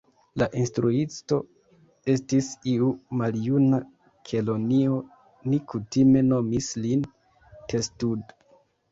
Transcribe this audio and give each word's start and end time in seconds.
La 0.41 0.45
instruisto 0.59 1.35
estis 2.13 2.47
iu 2.71 2.87
maljuna 3.19 3.79
kelonio 4.29 4.95
ni 5.51 5.59
kutime 5.73 6.23
nomis 6.31 6.71
lin 6.87 7.05
Testud. 7.75 8.35